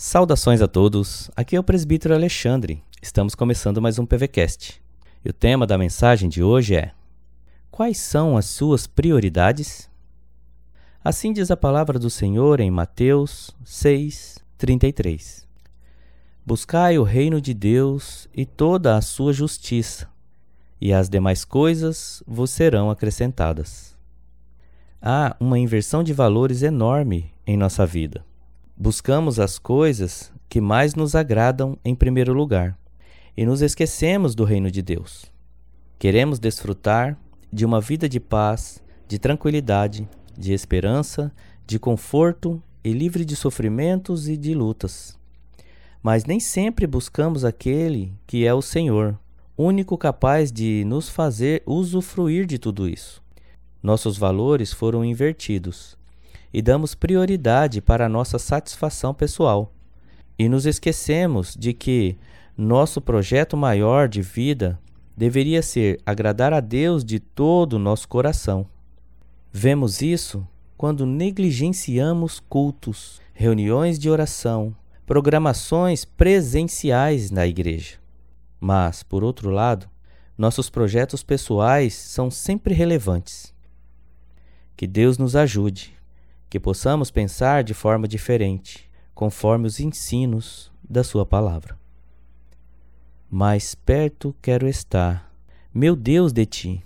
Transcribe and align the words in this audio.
Saudações 0.00 0.62
a 0.62 0.68
todos, 0.68 1.30
aqui 1.34 1.56
é 1.56 1.60
o 1.60 1.62
presbítero 1.64 2.14
Alexandre. 2.14 2.84
Estamos 3.02 3.34
começando 3.34 3.82
mais 3.82 3.98
um 3.98 4.06
PVCast. 4.06 4.82
E 5.24 5.28
o 5.30 5.32
tema 5.32 5.66
da 5.66 5.78
mensagem 5.78 6.28
de 6.28 6.42
hoje 6.42 6.76
é: 6.76 6.92
Quais 7.70 7.98
são 7.98 8.36
as 8.36 8.44
suas 8.44 8.86
prioridades? 8.86 9.90
Assim 11.02 11.32
diz 11.32 11.50
a 11.50 11.56
palavra 11.56 11.98
do 11.98 12.10
Senhor 12.10 12.60
em 12.60 12.70
Mateus 12.70 13.50
6, 13.64 14.38
33. 14.58 15.47
Buscai 16.48 16.98
o 16.98 17.02
reino 17.02 17.42
de 17.42 17.52
Deus 17.52 18.26
e 18.34 18.46
toda 18.46 18.96
a 18.96 19.02
sua 19.02 19.34
justiça, 19.34 20.08
e 20.80 20.94
as 20.94 21.06
demais 21.06 21.44
coisas 21.44 22.22
vos 22.26 22.50
serão 22.50 22.90
acrescentadas. 22.90 23.94
Há 25.02 25.36
uma 25.38 25.58
inversão 25.58 26.02
de 26.02 26.14
valores 26.14 26.62
enorme 26.62 27.34
em 27.46 27.54
nossa 27.54 27.84
vida 27.84 28.24
buscamos 28.80 29.40
as 29.40 29.58
coisas 29.58 30.32
que 30.48 30.60
mais 30.60 30.94
nos 30.94 31.16
agradam 31.16 31.76
em 31.84 31.96
primeiro 31.96 32.32
lugar 32.32 32.78
e 33.36 33.44
nos 33.44 33.60
esquecemos 33.60 34.36
do 34.36 34.44
reino 34.44 34.70
de 34.70 34.80
Deus. 34.80 35.26
Queremos 35.98 36.38
desfrutar 36.38 37.18
de 37.52 37.66
uma 37.66 37.80
vida 37.80 38.08
de 38.08 38.20
paz, 38.20 38.80
de 39.08 39.18
tranquilidade, 39.18 40.08
de 40.38 40.52
esperança, 40.52 41.32
de 41.66 41.76
conforto 41.76 42.62
e 42.84 42.92
livre 42.92 43.24
de 43.24 43.34
sofrimentos 43.34 44.28
e 44.28 44.36
de 44.36 44.54
lutas. 44.54 45.17
Mas 46.02 46.24
nem 46.24 46.38
sempre 46.38 46.86
buscamos 46.86 47.44
aquele 47.44 48.12
que 48.26 48.46
é 48.46 48.54
o 48.54 48.62
Senhor, 48.62 49.18
único 49.56 49.98
capaz 49.98 50.52
de 50.52 50.84
nos 50.86 51.08
fazer 51.08 51.62
usufruir 51.66 52.46
de 52.46 52.58
tudo 52.58 52.88
isso. 52.88 53.22
Nossos 53.82 54.16
valores 54.16 54.72
foram 54.72 55.04
invertidos 55.04 55.96
e 56.52 56.62
damos 56.62 56.94
prioridade 56.94 57.80
para 57.80 58.06
a 58.06 58.08
nossa 58.08 58.38
satisfação 58.38 59.12
pessoal. 59.12 59.72
E 60.38 60.48
nos 60.48 60.66
esquecemos 60.66 61.54
de 61.58 61.72
que 61.72 62.16
nosso 62.56 63.00
projeto 63.00 63.56
maior 63.56 64.08
de 64.08 64.22
vida 64.22 64.78
deveria 65.16 65.62
ser 65.62 66.00
agradar 66.06 66.52
a 66.52 66.60
Deus 66.60 67.04
de 67.04 67.18
todo 67.18 67.74
o 67.74 67.78
nosso 67.78 68.08
coração. 68.08 68.66
Vemos 69.52 70.00
isso 70.00 70.46
quando 70.76 71.04
negligenciamos 71.04 72.38
cultos, 72.38 73.20
reuniões 73.34 73.98
de 73.98 74.08
oração, 74.08 74.74
programações 75.08 76.04
presenciais 76.04 77.30
na 77.30 77.46
igreja. 77.46 77.96
Mas, 78.60 79.02
por 79.02 79.24
outro 79.24 79.48
lado, 79.48 79.88
nossos 80.36 80.68
projetos 80.68 81.22
pessoais 81.22 81.94
são 81.94 82.30
sempre 82.30 82.74
relevantes. 82.74 83.54
Que 84.76 84.86
Deus 84.86 85.16
nos 85.16 85.34
ajude 85.34 85.96
que 86.50 86.60
possamos 86.60 87.10
pensar 87.10 87.64
de 87.64 87.72
forma 87.72 88.06
diferente, 88.06 88.90
conforme 89.14 89.66
os 89.66 89.80
ensinos 89.80 90.70
da 90.86 91.02
Sua 91.02 91.24
palavra. 91.24 91.78
Mais 93.30 93.74
perto 93.74 94.36
quero 94.42 94.68
estar, 94.68 95.32
meu 95.72 95.96
Deus, 95.96 96.34
de 96.34 96.44
ti, 96.44 96.84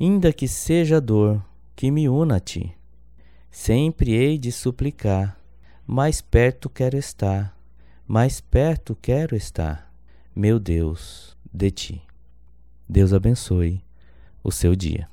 ainda 0.00 0.32
que 0.32 0.48
seja 0.48 1.00
dor 1.00 1.40
que 1.76 1.92
me 1.92 2.08
una 2.08 2.36
a 2.36 2.40
ti. 2.40 2.76
Sempre 3.52 4.14
hei 4.14 4.36
de 4.36 4.50
suplicar, 4.50 5.38
mais 5.92 6.22
perto 6.22 6.70
quero 6.70 6.96
estar, 6.96 7.54
mais 8.08 8.40
perto 8.40 8.96
quero 8.96 9.36
estar, 9.36 9.92
meu 10.34 10.58
Deus, 10.58 11.36
de 11.52 11.70
ti. 11.70 12.02
Deus 12.88 13.12
abençoe 13.12 13.84
o 14.42 14.50
seu 14.50 14.74
dia. 14.74 15.11